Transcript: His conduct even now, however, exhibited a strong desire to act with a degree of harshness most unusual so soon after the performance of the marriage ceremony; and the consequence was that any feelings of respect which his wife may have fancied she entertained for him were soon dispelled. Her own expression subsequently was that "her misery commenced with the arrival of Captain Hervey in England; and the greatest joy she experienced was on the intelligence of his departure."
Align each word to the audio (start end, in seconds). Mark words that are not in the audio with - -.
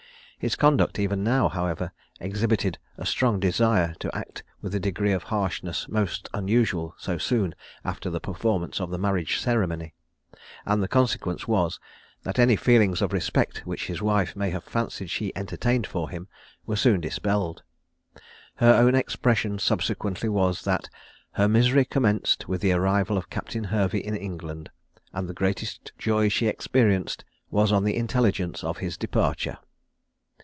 His 0.43 0.55
conduct 0.55 0.97
even 0.97 1.23
now, 1.23 1.49
however, 1.49 1.91
exhibited 2.19 2.79
a 2.97 3.05
strong 3.05 3.39
desire 3.39 3.93
to 3.99 4.09
act 4.17 4.41
with 4.59 4.73
a 4.73 4.79
degree 4.79 5.11
of 5.11 5.21
harshness 5.29 5.87
most 5.87 6.29
unusual 6.33 6.95
so 6.97 7.19
soon 7.19 7.53
after 7.85 8.09
the 8.09 8.19
performance 8.19 8.81
of 8.81 8.89
the 8.89 8.97
marriage 8.97 9.37
ceremony; 9.39 9.93
and 10.65 10.81
the 10.81 10.87
consequence 10.87 11.47
was 11.47 11.79
that 12.23 12.39
any 12.39 12.55
feelings 12.55 13.03
of 13.03 13.13
respect 13.13 13.67
which 13.67 13.85
his 13.85 14.01
wife 14.01 14.35
may 14.35 14.49
have 14.49 14.63
fancied 14.63 15.11
she 15.11 15.31
entertained 15.35 15.85
for 15.85 16.09
him 16.09 16.27
were 16.65 16.75
soon 16.75 17.01
dispelled. 17.01 17.61
Her 18.55 18.73
own 18.73 18.95
expression 18.95 19.59
subsequently 19.59 20.27
was 20.27 20.63
that 20.63 20.89
"her 21.33 21.47
misery 21.47 21.85
commenced 21.85 22.47
with 22.47 22.61
the 22.61 22.71
arrival 22.73 23.15
of 23.15 23.29
Captain 23.29 23.65
Hervey 23.65 23.99
in 23.99 24.15
England; 24.15 24.71
and 25.13 25.29
the 25.29 25.35
greatest 25.35 25.91
joy 25.99 26.29
she 26.29 26.47
experienced 26.47 27.25
was 27.51 27.71
on 27.71 27.83
the 27.83 27.95
intelligence 27.95 28.63
of 28.63 28.79
his 28.79 28.97
departure." 28.97 29.59